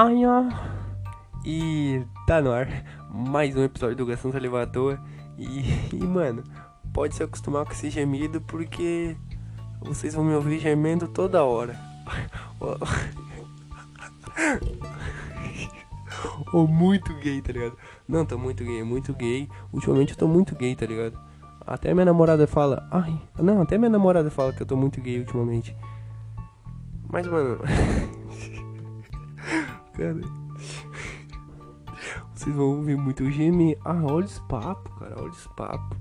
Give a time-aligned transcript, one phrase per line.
[0.00, 0.08] Ó.
[1.44, 2.68] E tá no ar
[3.10, 4.96] mais um episódio do Gastão Saliva à Toa.
[5.36, 6.44] E, e, mano,
[6.92, 9.16] pode se acostumar com esse gemido porque
[9.80, 11.76] vocês vão me ouvir gemendo toda hora.
[16.52, 17.76] Ou muito gay, tá ligado?
[18.06, 19.48] Não, tô muito gay, muito gay.
[19.72, 21.18] Ultimamente eu tô muito gay, tá ligado?
[21.66, 22.86] Até minha namorada fala.
[22.92, 25.76] Ai, não, até minha namorada fala que eu tô muito gay ultimamente.
[27.10, 27.58] Mas, mano.
[29.98, 30.20] cara.
[32.34, 33.76] Vocês vão ouvir muito gemer.
[33.84, 35.16] Ah, olha os papos, cara.
[35.18, 35.98] Olha os papos.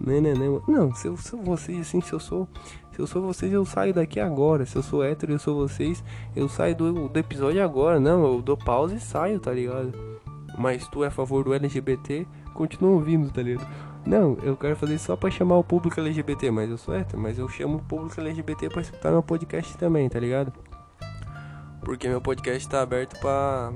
[0.00, 0.60] Né, né, né.
[0.66, 2.48] Não, se eu sou vocês, assim, se eu sou.
[2.92, 4.64] Se eu sou vocês, eu saio daqui agora.
[4.64, 6.02] Se eu sou hétero, eu sou vocês,
[6.34, 7.98] eu saio do, do episódio agora.
[8.00, 9.92] Não, eu dou pausa e saio, tá ligado?
[10.56, 13.66] Mas tu é a favor do LGBT, continua ouvindo, tá ligado?
[14.06, 17.38] Não, eu quero fazer só pra chamar o público LGBT, mas eu sou hétero, mas
[17.38, 20.52] eu chamo o público LGBT pra escutar meu podcast também, tá ligado?
[21.90, 23.72] Porque meu podcast tá aberto pra.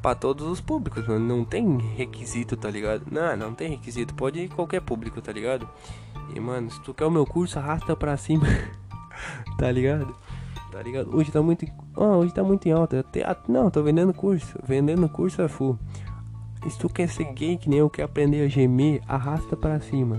[0.00, 1.20] pra todos os públicos, mano.
[1.20, 3.02] Não tem requisito, tá ligado?
[3.10, 4.14] Não, não tem requisito.
[4.14, 5.68] Pode ir qualquer público, tá ligado?
[6.34, 8.46] E, mano, se tu quer o meu curso, arrasta pra cima.
[9.58, 10.16] tá ligado?
[10.72, 11.14] Tá ligado?
[11.14, 11.66] Hoje tá muito.
[11.94, 13.04] Oh, hoje tá muito em alta.
[13.46, 14.58] Não, tô vendendo curso.
[14.66, 15.78] Vendendo curso é full.
[16.70, 20.18] Se tu quer ser gay que nem eu, quer aprender a gemer, arrasta pra cima.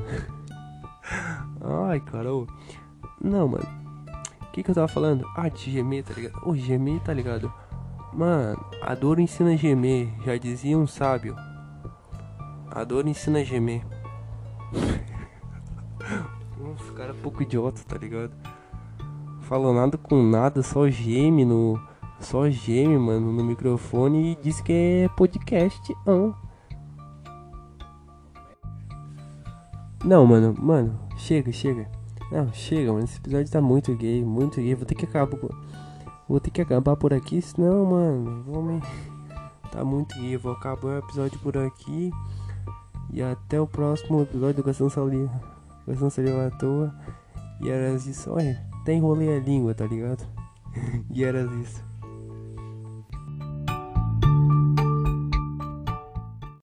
[1.89, 2.45] Ai, carol.
[3.19, 3.78] Não, mano
[4.59, 5.25] que que eu tava falando?
[5.35, 6.41] Ah, de gemer, tá ligado?
[6.45, 7.51] Ô, gemer, tá ligado?
[8.13, 11.35] Mano, a dor ensina a gemer, já dizia um sábio.
[12.69, 13.85] A dor ensina a gemer.
[16.59, 18.33] Nossa, cara é pouco idiota, tá ligado?
[19.41, 21.79] Falou nada com nada, só geme no.
[22.19, 25.95] Só geme, mano, no microfone e diz que é podcast.
[30.03, 31.98] Não, mano, mano, chega, chega.
[32.31, 33.05] Não, chega, mano.
[33.05, 34.75] Esse episódio tá muito gay, muito gay.
[34.75, 35.37] Vou ter que acabar.
[36.27, 38.81] Vou ter que acabar por aqui, senão, mano, vou me.
[39.71, 40.35] Tá muito gay.
[40.35, 42.11] Vou acabar o episódio por aqui.
[43.11, 45.31] E até o próximo episódio do Gastão Saliva.
[45.87, 46.93] Gastão Saliva à toa.
[47.61, 48.31] E era isso.
[48.31, 50.25] Olha, até enrolei a língua, tá ligado?
[51.11, 51.88] e era isso.